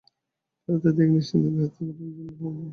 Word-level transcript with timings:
তার 0.61 0.75
আত্মত্যাগ, 0.75 1.07
নিঃসন্দেহে 1.11 1.53
বৃহত্তর 1.55 1.85
ভালোর 1.89 2.11
জন্যই 2.17 2.55
হবে। 2.55 2.63